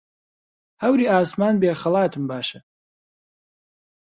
[0.83, 2.59] هەوری ئاسمان بێ خەڵاتم باشە